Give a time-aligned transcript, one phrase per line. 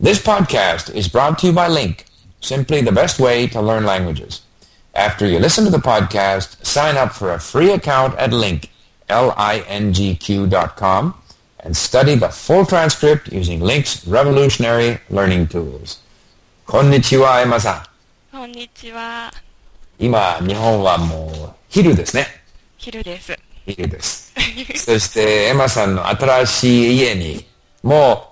[0.00, 2.04] This podcast is brought to you by Link,
[2.40, 4.42] simply the best way to learn languages.
[4.94, 8.70] After you listen to the podcast, sign up for a free account at Link,
[9.08, 10.54] L-I-N-G-Q.com,
[11.60, 15.98] and study the full transcript using Link's revolutionary learning tools.
[16.66, 17.84] こんにちは、エマさ
[18.32, 18.36] ん。
[18.36, 19.32] こんにちは。
[19.98, 22.26] 今、日本はもう昼ですね。
[22.76, 23.38] 昼です。
[23.64, 24.32] 昼です。
[24.76, 27.46] そして、エマさんの新しい家に、
[27.82, 28.29] も う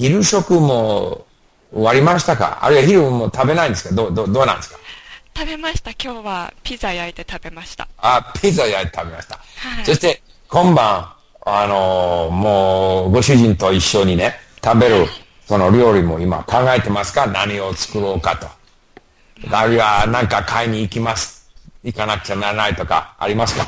[0.00, 1.26] 昼食も
[1.70, 2.60] 終わりましたか？
[2.62, 3.94] あるいは昼も食べないんですか？
[3.94, 4.78] どどどうなんですか？
[5.36, 5.90] 食べました。
[5.90, 7.86] 今日はピザ焼いて食べました。
[7.98, 9.36] あ、ピザ焼いて食べました。
[9.36, 11.12] はい、そして、今晩、
[11.44, 15.06] あのー、もう、ご主人と一緒にね、食べる、
[15.46, 17.26] その料理も今考えてますか？
[17.26, 18.48] 何を作ろうかと。
[19.54, 21.50] あるいは、なんか買いに行きます。
[21.84, 23.66] 行かなくちゃならないとか、ありますか？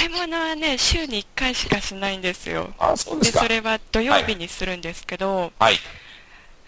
[0.00, 2.70] 買い物はね、週に1回しかしないんですよ。
[2.78, 3.40] あ、そうですか。
[3.40, 5.74] それは土曜日にするんですけど、はい。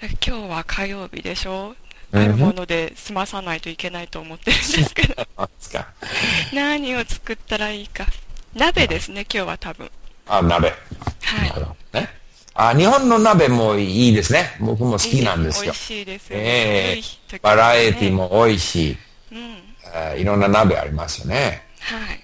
[0.02, 1.74] 今日は火曜日でしょ？
[2.12, 5.26] あるもので済まさないといけないと思ってるんですけど。
[6.52, 8.06] 何を作ったらいいか。
[8.54, 9.90] 鍋ですね、今日は多分。
[10.26, 10.74] あ、鍋。
[11.22, 11.46] は
[11.94, 11.96] い。
[11.96, 12.10] ね。
[12.52, 14.56] あ、日本の鍋もいいですね。
[14.60, 15.64] 僕も好きなんですよ。
[15.64, 16.44] 美味しいですよね。
[16.44, 18.98] ええー、バラエティも多いし、
[19.30, 21.66] うん、いろんな鍋ありますよね。
[21.80, 22.21] はい。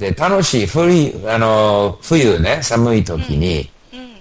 [0.00, 3.70] で、楽しい、冬、あの、冬ね、寒い時に、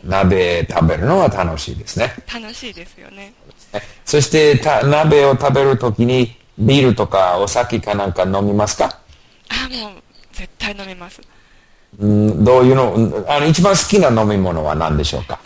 [0.04, 2.14] 鍋食べるのは楽しいですね。
[2.32, 3.34] 楽しいですよね。
[4.04, 9.00] そしてた、鍋を食べるときに、ビールとかお酒かなんか飲みますか？
[9.48, 9.92] あ、もう、
[10.34, 11.22] 絶対飲みます。
[11.98, 15.40] うん、どういうの、あの、一番好きな飲み物は何でしょうか？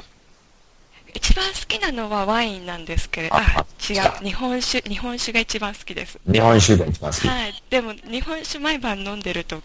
[1.13, 6.17] 一番好きなのはワインなんですけれど、あ、違う、日本酒、日本酒が一番好きです。
[6.25, 7.27] 日本酒が一番好き。
[7.27, 7.63] はい。
[7.69, 9.61] でも、日本酒毎晩飲んでると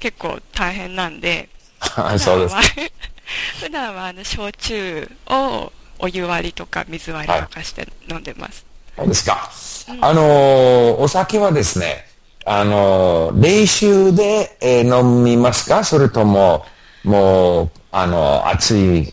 [0.00, 1.48] 結構大変なんで、
[2.18, 2.54] そうです。
[3.60, 8.64] 普段はあの焼酎をお湯割りとか水割りとかして飲んでます。
[8.96, 9.50] はい、そうですか。
[9.88, 12.06] うん、あのお酒はですね、
[12.44, 15.82] あの練習で、えー、飲みますか？
[15.82, 16.64] それとも、
[17.02, 19.12] もう、あの、熱い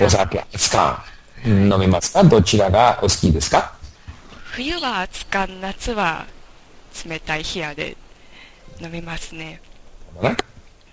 [0.00, 0.96] お酒、熱燗、
[1.46, 2.22] 飲みますか？
[2.22, 3.72] どちらがお好きですか？
[4.52, 6.26] 冬は熱燗、夏は
[7.04, 7.96] 冷たい冷やで
[8.80, 9.60] 飲みますね。
[10.22, 10.36] ね。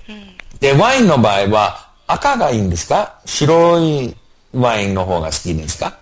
[0.10, 3.20] うん、で、ワインの場合は赤がいいんですか？
[3.26, 4.16] 白い
[4.54, 5.98] ワインの方が好きですか？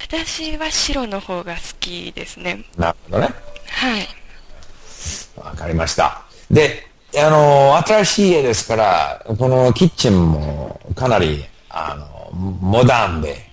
[0.00, 2.64] 私は白の方が好きですね。
[2.76, 3.28] なるほどね。
[3.68, 4.06] はい。
[5.36, 6.22] わかりました。
[6.50, 13.46] で、あの、新しい家ですから、このキッチンもかなり、あの、モダンで、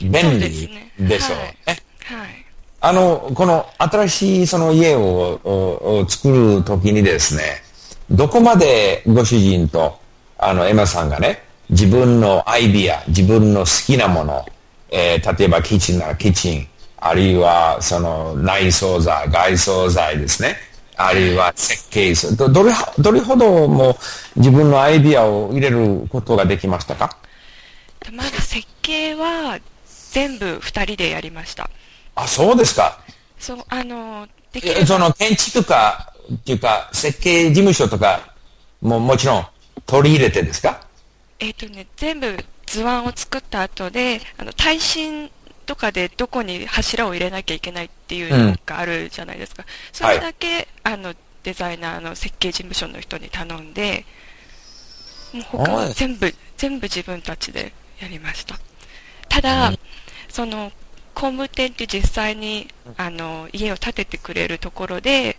[0.00, 1.56] 便利でしょうね。
[1.66, 1.76] はい、
[2.20, 2.44] はい
[2.80, 7.63] あの、この新しいその家をを作るときにですね、
[8.10, 9.98] どこまでご主人と、
[10.38, 14.44] あの、エマさんがね、自分のアイディア、自分の好きなもの、
[14.90, 20.56] えー、例えばキッチンならキッチン、あるいはその内装材、外装材ですね。
[20.96, 22.36] あるいは設計図。
[22.36, 23.96] どれ、どれほども
[24.36, 27.16] 自分のアイディアを入れることができましたか？
[28.12, 29.58] まず設計は
[30.12, 31.68] 全部二人でやりました。
[32.14, 33.00] あ、そうですか。
[33.40, 38.34] そう、あの、できその建築家っていうか、設計事務所とか
[38.80, 39.46] ももちろん
[39.86, 40.86] 取り入れてですか？
[41.38, 42.36] えっ、とね、全部
[42.66, 45.30] 図案を作った後で、あの、耐震
[45.66, 49.62] とかでどこに柱を入れなきゃいけないっていうのがあるじゃないですか。
[49.62, 54.06] うん、それだけ、はい、あの、デザイナーの設計事務所の人に頼んで、
[55.32, 58.58] もう他は全部、全部自分たちでやりました。
[59.28, 59.78] ただ、うん、
[60.28, 60.72] その、
[61.14, 65.36] 工務店って実際に、あの、家を建ててくれるところで、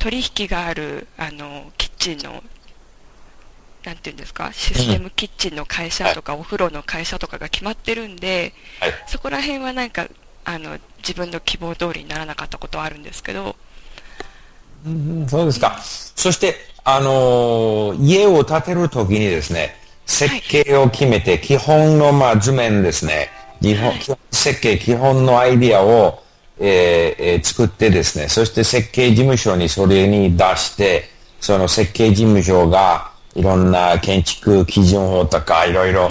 [0.00, 2.42] 取引がある、あの、キッチンの、
[3.84, 10.08] なんていうんですか、システムキッチンの会社とか、お風呂の会社とかが決まってるんで、はい、そこら辺はなんか、
[10.46, 13.56] あの、自分の希望通りにならなかったことはあるんですけど。
[14.86, 15.78] うん、そうですか。
[15.82, 23.28] そして、あのー、家を建てるときにですね、設計を決めて、基本の、まあ、図面ですね、
[23.60, 24.00] 日本、はい、
[24.30, 26.22] 設計、基本のアイディアを、
[26.62, 31.08] えーえー、作ってですね、そして設計事務所にそれに出して、
[31.40, 36.10] その設計事務所がいろんな建築基準法とかいろいろ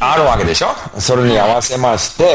[0.00, 2.34] あるわけでしょ、はいはい、それに合わせまして、はい、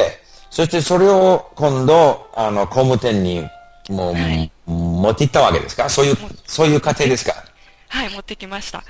[0.50, 3.46] そしてそれを今度、あの、工務店に
[3.90, 5.90] もう、はい、持っていったわけですか？
[5.90, 7.44] そういう、そういう過程ですか？
[7.90, 8.84] はい、持ってきました。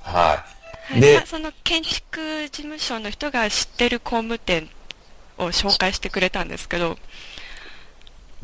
[0.00, 0.42] は
[0.96, 1.00] い。
[1.00, 4.68] で、その建築事務所の人が知ってる工務店
[5.38, 6.96] を紹介してくれたんですけど、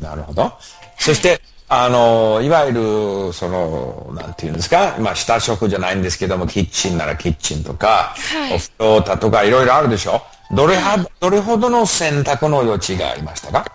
[0.01, 0.51] なるほど。
[0.99, 1.39] そして、
[1.69, 10.21] あの、いわゆる、その、なんていうんですか、まあ、下食じゃないんですけども、キッチンならキッチンとか、はい、お風呂だとか、いろいろあるでしょ。
[10.51, 13.71] どれは、どれほどの選択の余地がありましたか？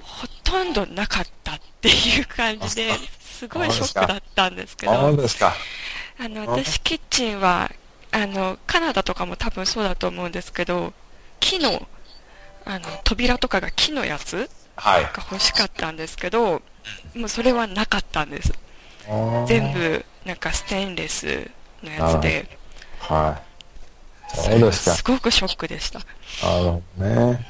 [0.00, 5.54] ほとんどなかったっていう感じで、すごいショックだったんですけど、そうですか？
[6.20, 7.68] あの、私、キッチンは、
[8.12, 10.92] あの、カナダとかも多分そうだと思うんですけど、
[11.40, 11.88] 木の、
[12.64, 14.48] あの、扉とかが木のやつはい。
[14.76, 16.62] が欲しかったんですけど、
[17.14, 18.52] もうそれはなかったんです。
[19.46, 21.50] 全部、なんかステンレス
[21.82, 22.46] のやつで、
[22.98, 24.36] はい。
[24.36, 24.96] そうですか？
[24.96, 26.00] すごくショックでした。
[26.00, 26.04] な
[26.58, 27.46] るほどね。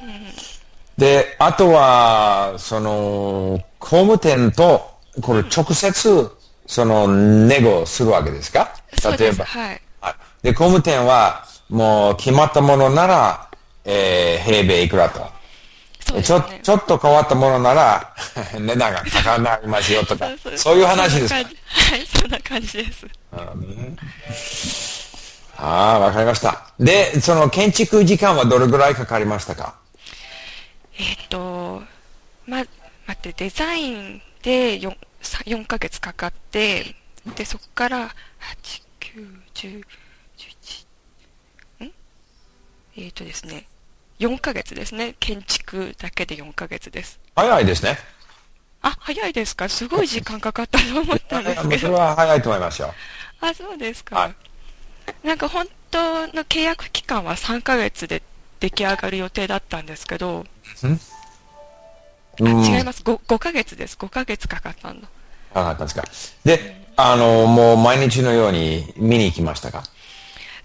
[0.98, 4.90] で、あとは、その、工務店と、
[5.22, 6.30] これ直接、
[6.66, 7.08] その、
[7.46, 8.74] ネゴするわけですか？
[9.18, 9.44] 例えば。
[9.44, 9.82] はい。
[10.00, 10.14] はい。
[10.42, 13.50] で、工務店は、もう決まったものなら、
[13.84, 15.35] えー、平米いくらと。
[16.22, 16.40] ちょ。
[16.62, 18.14] ちょっと変わったものなら、
[18.58, 21.34] 値段が高くなりますよとか、そういう話ですか？
[21.34, 21.40] は
[21.96, 23.06] い、そんな感じです。
[25.58, 26.70] ああ、わかりました。
[26.78, 29.74] で、その建築時間はどれぐらいかかりましたか？
[30.98, 31.82] えっ、と、
[32.46, 32.68] ま、待
[33.12, 34.96] って、デザインで 4,
[35.46, 36.94] 4ヶ月かかって、
[37.36, 38.08] で、そこから、
[38.62, 39.84] 8、9、10、
[41.80, 41.92] 11、ん？
[42.98, 43.66] えっ、とですね、
[44.18, 45.14] 4ヶ月ですね。
[45.20, 47.20] 建築だけで4ヶ月です。
[47.34, 47.98] 早いですね。
[48.82, 49.68] あ、早いですか？
[49.68, 51.98] すごい時間かかったと思ったんですけ それど。
[51.98, 52.94] は早いと思いますよ。
[53.40, 54.16] あ、そうですか。
[54.16, 54.34] はい
[55.22, 58.22] なんか本当の契約期間は3ヶ月で
[58.58, 60.44] 出来上がる予定だったんですけど、
[60.82, 60.84] 違
[62.80, 63.20] います5。
[63.26, 63.96] 5ヶ月です。
[63.96, 65.08] 5ヶ月かかったんだ。
[65.54, 66.04] わかったんですか。
[66.44, 69.84] で、あの、もう毎日のように見に行きましたか？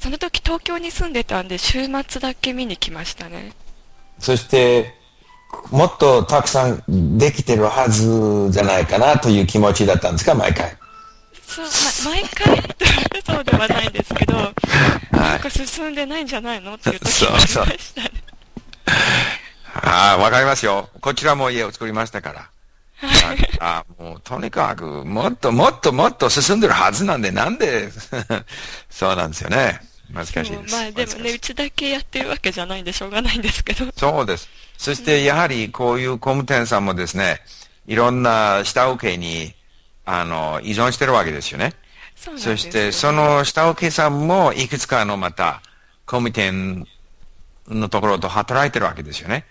[0.01, 3.53] その時東京に住んでたんで、週末だけ見に来ましたね。
[4.17, 4.95] そして、
[5.69, 10.75] もっとたくさんできてるはずじゃないかなという気持ちだったんですか、毎回。
[11.45, 11.65] そう、
[12.05, 12.57] ま、毎回
[13.23, 14.33] そうではないんですけど、
[15.11, 18.11] なんか進んでないんじゃないのっていう時もありましたね。
[19.83, 20.89] ああ、わかりますよ。
[20.99, 22.49] こちらも家を作りましたから。
[23.59, 27.89] ああ、もうとにかく、もっともっともっと進んでるはずなんで、なんで、
[28.89, 29.90] そうなんですよね。
[30.13, 30.75] 難しいです。
[30.75, 33.85] まあでもね、うちだけやってるわけじゃないんでしょうがないんですけど。
[33.95, 34.49] そうです。
[34.77, 37.41] そして、やはりこういう工務店さんもですね、
[37.87, 39.53] いろんな下請けに、
[40.05, 41.73] あの、依存してるわけですよね。
[42.15, 45.61] そそして、その下請けさんもいくつかのまた、
[46.05, 46.85] 工務店
[47.67, 49.45] のところと働いてるわけですよね。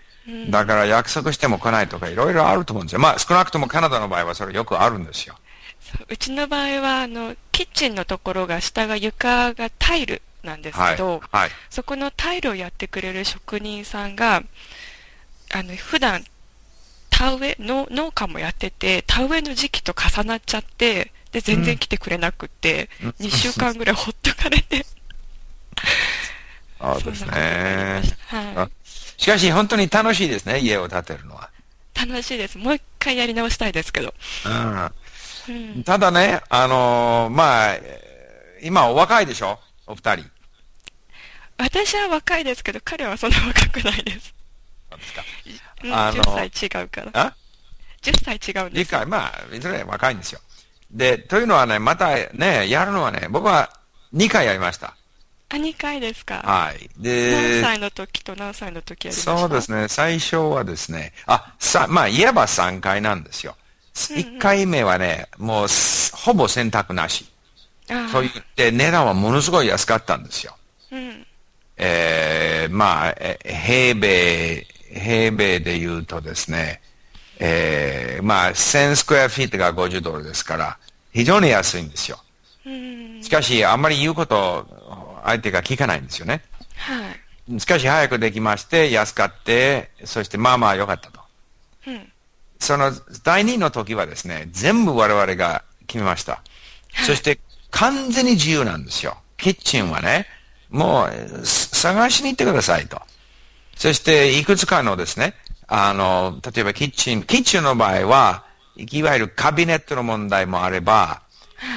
[0.49, 2.99] だから約束しても来ないとかいろいろあると思うんですよ。
[2.99, 5.35] まあ少なくともカナダの場合はそれよくあるんですよ。
[5.79, 10.95] そううちの場合は、あの、キッチンのところが下が床がタイルなんですはい。
[10.95, 11.49] けど、はい。
[11.69, 14.43] そこのタイルをやってくれる職人さんが、
[15.53, 16.23] あの、普段、
[17.09, 22.89] 田植えの農家もやってて、田植えの時期と重なっちゃって、で、全然来てくれなくって、
[23.19, 24.85] 2週間ぐらいほっとかれて、
[26.81, 28.13] そうですねし。
[28.29, 28.69] たはあ
[29.17, 31.49] しかし本当に楽しいですね、家を建てるのは。
[31.95, 31.99] い。
[32.07, 32.57] 楽しいです。
[32.57, 34.13] もう一回やり直したいですけど。
[34.45, 34.91] うん
[35.49, 35.83] うん。
[35.83, 38.11] ただね、あのーまあ、えー
[38.63, 39.59] 今お若いでしょ？
[39.91, 40.25] お二人。
[41.57, 44.33] 私は若いですけど、彼はそんな若くないです。
[44.89, 45.23] そうですか。
[45.83, 47.09] うん、あの10歳違うから。
[47.13, 47.35] あ
[48.01, 48.99] ？10歳違うんですよ。
[48.99, 50.39] 理解、まあ、いずれ若いんですよ。
[50.91, 53.69] で、というのはね、またね、やるのはね、僕は
[54.13, 54.95] 2回やりました。
[55.49, 56.41] あ、2回ですか。
[56.43, 56.89] はい。
[56.97, 59.37] 何で、歳の時と何歳の時やりました？
[59.37, 63.55] そうですね、最初はですね、あ、さ、まあ、言えば3回なんですよ。
[63.93, 67.25] 1回目はね、もうす、ほぼ選択なし。
[67.89, 70.55] あと言って、値段はものすごい安かったんですよ。
[70.91, 71.25] うん。
[71.77, 76.81] えー、まあ、え平米、平米で言うとですね、
[77.39, 80.77] えー、まあ、1000スクエアフィートが50ドルですから、
[81.11, 82.19] 非常に安いんですよ。
[82.65, 83.23] うん。
[83.23, 84.67] しかし、あんまり言うこと、
[85.23, 86.43] 相手が聞かないんですよね。
[86.75, 87.01] は
[87.49, 87.59] い。
[87.59, 91.19] しかし、早くできまして、安かって、そして、まあまあ良かったと。
[91.87, 92.11] うん。
[92.59, 92.91] そその、
[93.23, 96.43] 第二の時はですね、全部我々が決めました。
[97.07, 97.39] そして、
[97.71, 99.17] 完全に自由なんですよ。
[99.37, 100.27] キッチンはね、
[100.69, 101.09] も
[101.41, 103.01] う、す探しに行ってくださいと。
[103.75, 105.33] そして、いくつかのですね、
[105.67, 111.21] あの、例えばキッチン、キッチンの場合は、いわゆるカビネットの問題もあれば、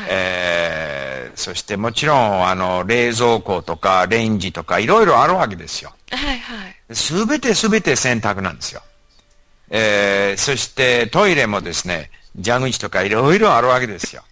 [0.09, 5.93] えー、そしてもちろん、あの、冷蔵庫とか、レンジとか、いろいろあるわけですよ。
[6.11, 6.95] はいはい。
[6.95, 8.83] すべてすべて選択なんですよ。
[9.71, 12.11] えー、そしてトイレもですね、
[12.45, 14.23] 蛇口とかいろいろあるわけですよ。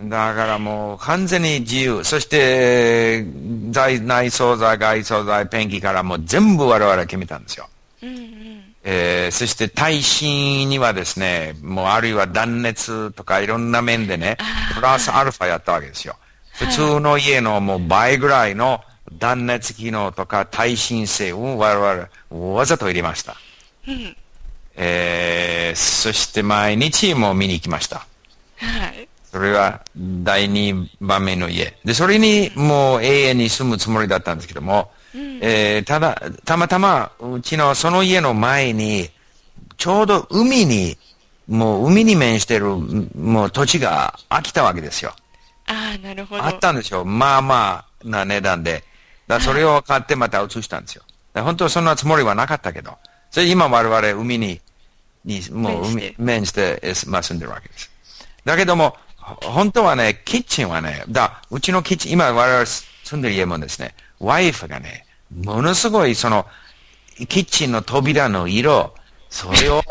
[0.00, 2.04] だからもう完全に自由。
[2.04, 3.24] そして、
[3.70, 7.68] 在内装材、外装材、ペンキからもう全部我々は決めたんですよ。
[8.02, 8.46] うんうん。
[8.84, 14.36] えー、そして耐震にはですね、もうあるいは断熱とかいろんな面でね、
[14.74, 16.14] プラスアルファやったわけですよ。
[16.52, 18.82] 普通の家のもう倍ぐらいの
[19.18, 23.36] 断熱機能とか耐震性を我々わざと入れました。
[23.88, 24.16] うん。
[24.76, 28.06] えー、そして毎日も見に行きました。
[28.58, 28.95] はい。
[29.36, 31.76] それは第2番目の家。
[31.84, 34.90] で、それにもう永遠に住むつもりだったんですけども、
[35.42, 39.10] えーただ、たまたまうちのその家の前に、
[39.76, 40.96] ちょうど海に、
[41.48, 45.14] もう海に面してる、もう土地が飽きたわけですよ。
[45.66, 46.42] ああ、なるほど。
[46.42, 47.04] あったんですよ。
[47.04, 48.84] まあまあな値段で。
[49.28, 51.02] だそれを買ってまた移したんですよ。
[51.34, 52.96] 本当はそんなつもりはなかったけど。
[53.30, 54.62] それ今我々海に、
[55.26, 57.90] に、もう海面して、まあ住んでるわけです。
[58.46, 58.96] だけども、ほ
[59.42, 65.04] 本当はね、キッチンはね、だ、うちのキッチン、今我々住んでる家もですね、ワイフがね、
[65.34, 66.46] ものすごいその、
[67.28, 68.94] キッチンの扉の色、
[69.28, 69.82] それを、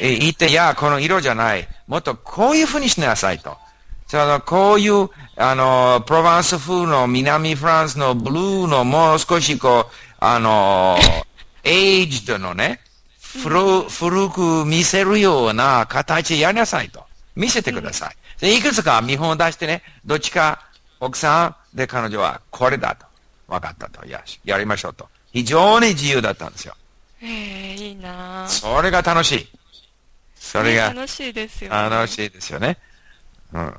[0.00, 1.68] え言って、いや、この色じゃない。
[1.86, 3.58] もっとこういう風にしなさいと。
[4.06, 10.96] その、こういう、あの、プロヴァンス風の南フランスのブルーのもう少しこう、あの、
[11.64, 12.80] エイジドのね、
[13.42, 17.04] 古、古く見せるような形やりなさいと。
[17.34, 18.16] 見せてください。
[18.42, 20.66] でいくつか見本を出してね、どっちか
[20.98, 23.06] 奥さんで彼女はこれだと。
[23.46, 24.04] 分かったと。
[24.04, 25.08] ややりましょうと。
[25.32, 26.74] 非常に自由だったんですよ。
[27.22, 29.48] ええいいなぁそれが楽しい。
[30.34, 31.88] それがね楽しいですよ、ね。
[31.88, 32.78] 楽しいですよね。
[33.52, 33.74] うん。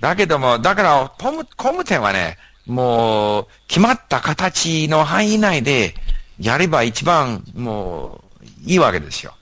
[0.00, 5.94] だけども、だから、工務、工務店はね、もう、決まった形の範囲内で
[6.40, 9.32] やれば一番、もう、いいわけですよ。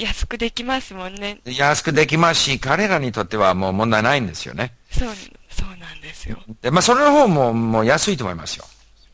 [0.00, 1.40] 安くできますもんね。
[1.44, 4.72] 安くできますし、彼らにとってはもう問題ないんですよね。
[4.90, 5.08] そう、
[5.50, 6.38] そうなんですよ。
[6.62, 8.64] で、まあ、それの方も、もう安いと思いますよ。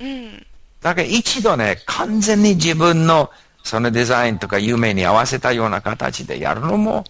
[0.00, 0.47] うん。
[0.81, 3.31] だから一度ね、完全に自分の、
[3.64, 7.02] そのデザインとか夢に合わせたような形でやるのも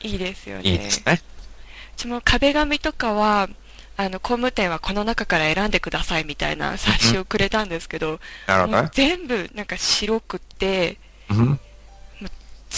[0.00, 0.62] いいですよね。
[0.62, 1.20] いいですね。
[1.96, 3.48] うちも壁紙とかは、
[3.96, 8.90] あの、工務店はこの中から選んでくださいみたいな冊子をくれたんですけど、なるほどね。
[8.92, 11.60] 全部なんか白くて、うん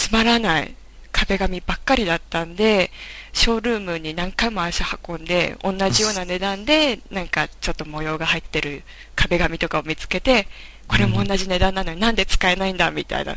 [0.05, 0.75] つまらない
[1.11, 2.91] 壁紙ばっかりだったんで、
[3.33, 8.83] ショールームに何回も足運んで、同じような値段で、なんかちょっと模様が入ってる
[9.15, 10.47] 壁紙とかを見つけて、
[10.87, 13.35] これも同じ値段なのになんで使えないんだみたいな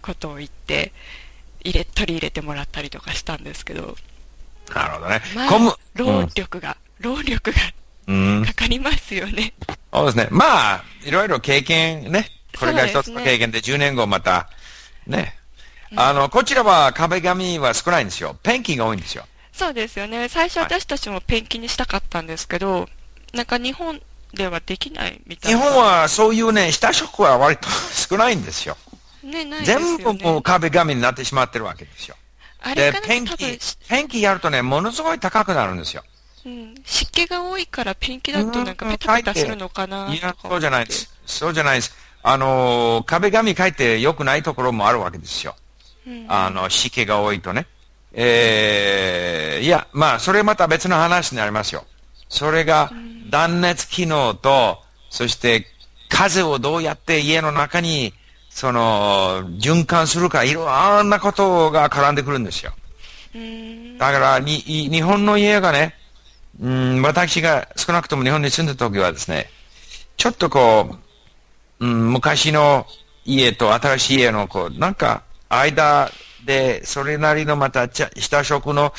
[0.00, 0.92] ことを言って、
[1.62, 3.94] 入れ、取り入れてもらったりとかしたんですけど、
[4.74, 5.20] なるほどね。
[5.34, 7.58] まあ、労力が、労力が
[8.06, 8.44] うん。
[8.46, 9.52] かかりますよね。
[9.92, 10.28] そうですね。
[10.30, 12.26] まあ、いろいろ経験ね。
[12.58, 14.48] これが一つの経験で10年後また、
[15.06, 15.39] ね。
[15.96, 18.36] あの、こちらは壁紙は少ないんですよ。
[18.42, 19.24] ペンキが多いんですよ。
[19.52, 20.28] そうですよね。
[20.28, 22.88] 最初私たちもペンキにしたかったんですけど、
[23.34, 24.00] なんか日本
[24.34, 25.58] ではできないみたいな。
[25.58, 28.76] 日本はそういうね、下色は割と少ないんですよ。
[29.22, 29.96] ね、ないですよね。
[29.96, 32.16] 全部もう壁紙になってしまってるわけですよ。
[32.64, 36.04] であれか、なペンキ多分し、ペンキやるとね、ものすごい高くなるんですよ。
[36.46, 41.12] うん、湿気が多いからペンキだとなんかうんペタペタするのかないや、そうじゃないです。
[41.26, 41.94] そうじゃないです。
[42.22, 45.54] あのー、壁紙書いて良くないところもあるわけですよ。
[46.10, 47.66] うんあの、湿気が多いとね。
[48.12, 51.84] えー、いや、まあ、それまた別の話になりますよ。
[52.28, 52.90] それが
[53.30, 54.78] 断熱機能と、
[55.10, 55.66] そして
[56.08, 58.12] 風をどうやって家の中に、
[58.48, 62.72] その、循環するか、いろんなことが絡んでくるんですよ。
[63.34, 65.94] うんだから、に、い日本の家がね、
[66.60, 69.48] うん、私が少なくとも日本に住んでた時はですね、
[70.16, 70.96] ちょっとこ
[71.78, 72.86] う、うん、昔の
[73.24, 76.10] 家と新しい家のこう、なんか、間
[76.46, 78.94] で、それなりのまた、下食の、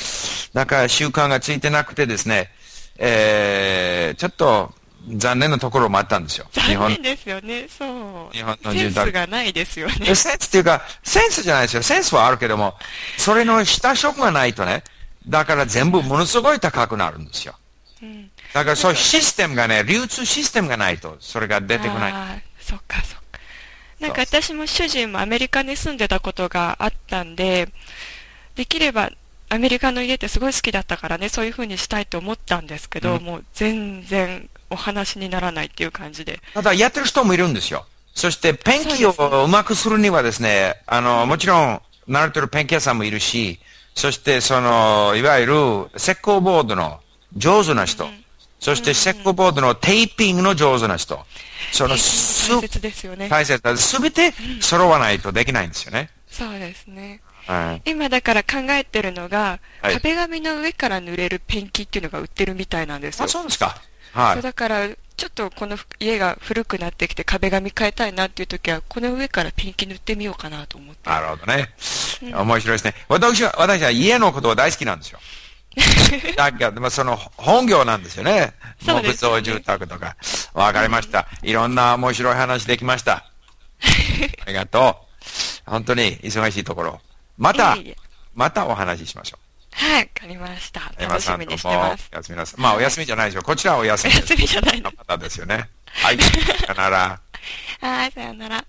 [0.54, 2.50] なんか習慣がついてなくてですね、
[2.98, 4.72] えー、ちょっと
[5.08, 6.46] 残念なところもあったんですよ。
[6.52, 7.66] 日本残念ですよね。
[7.68, 7.84] そ
[8.32, 8.32] う。
[8.32, 9.94] 日本のセンスがないですよね。
[10.02, 11.82] えセンスっていうか、センスじゃないですよ。
[11.82, 12.74] センスはあるけども、
[13.18, 14.84] それの下色がないとね、
[15.26, 17.54] だから全部ものすごい高くなるんですよ。
[18.02, 22.12] うんだからそういうシステムがね、流通システムがないと、それが出てこない。
[22.12, 23.02] ああ、そっか。
[24.02, 27.68] なんか私も主人もアメリカに住んでたことがあったんで、
[28.56, 29.10] できれば
[29.48, 36.40] アメリカの家ってすごい好きだったからね、そういう風にしたいと思ったんですけど、うんもう全然お話にならないっていう感じで。
[36.54, 37.84] ただ、やってる人もいるんですよ。
[38.14, 43.60] そして、ペンキをそうまくするにはですね、あの、もちろん、慣れてるペンキ屋さんもいるし、
[43.94, 45.54] そして、その、いわゆる、
[45.96, 47.00] 石膏ボードの
[47.36, 48.08] 上手な人、
[48.62, 51.18] そして、石膏ボードのテーピングの上手な人、
[51.72, 53.28] その、す大切ですよね。
[53.28, 53.76] 大切だ。
[53.76, 56.10] すべて揃わないとできないんですよね。
[56.30, 57.20] そうですね。
[57.48, 57.90] はい。
[57.90, 63.24] 今だから考えてるのが、はい壁紙の上から塗れるペンキっていうのが売ってるみたいなんですよ。
[63.24, 63.82] あ、そうですか。
[64.12, 64.42] はそうい。
[64.42, 71.10] だから、ちょっとこの家が古くなってきて壁紙変えたいなっていう時は、この上からペンキ塗ってみようかなと思って。
[71.10, 71.70] なるほどね。
[72.22, 72.94] 面白いですね。
[73.08, 75.18] 私は、私は家のことは大好きなんですよ。
[76.36, 78.32] だけど、まあ、その本業なんですよね。
[78.32, 78.54] ね
[79.02, 80.16] 木造住宅とか。
[80.54, 81.26] わかりました。
[81.42, 83.24] いろんな面白い話できました。
[84.44, 84.96] ありがと
[85.66, 85.70] う。
[85.70, 87.00] 本当に忙しいところ。
[87.38, 87.76] また
[88.34, 89.38] またお話ししましょ
[89.74, 90.92] はい、わかりました。
[90.98, 92.10] 楽しみにしてます。
[92.12, 92.60] おやすみなさい。
[92.60, 93.42] まあ、お休みじゃないでしょ。
[93.42, 94.32] こちらはお休おみです。
[94.32, 94.92] 休みじゃないの。
[94.96, 95.68] またですよね。
[95.86, 96.18] はい。
[96.18, 97.20] さよなら。
[97.80, 98.64] はい、さよなら。